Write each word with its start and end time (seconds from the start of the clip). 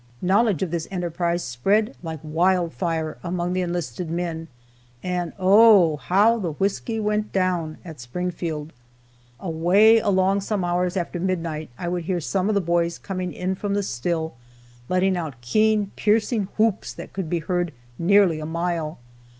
Knowledge 0.23 0.63
of 0.63 0.71
this 0.71 0.87
enterprise 0.89 1.43
spread 1.43 1.95
like 2.01 2.19
wild 2.23 2.73
fire 2.73 3.19
among 3.23 3.53
the 3.53 3.61
enlisted 3.61 4.09
men, 4.09 4.47
and 5.03 5.31
oh, 5.37 5.97
"how 5.97 6.39
the 6.39 6.53
whisky 6.53 6.99
went 6.99 7.31
down" 7.31 7.77
at 7.85 7.99
Springfield! 7.99 8.73
Away 9.39 9.99
along 9.99 10.41
some 10.41 10.65
hours 10.65 10.97
after 10.97 11.19
midnight, 11.19 11.69
I 11.77 11.87
would 11.87 12.05
hear 12.05 12.19
some 12.19 12.49
of 12.49 12.55
the 12.55 12.61
boys 12.61 12.97
coming 12.97 13.31
in 13.31 13.53
from 13.53 13.75
the 13.75 13.83
still, 13.83 14.33
letting 14.89 15.15
out 15.15 15.39
keen, 15.41 15.91
piercing 15.95 16.45
whoops 16.57 16.93
that 16.93 17.13
could 17.13 17.29
be 17.29 17.37
heard 17.37 17.71
nearly 17.99 18.39
a 18.39 18.45
mile. 18.47 18.97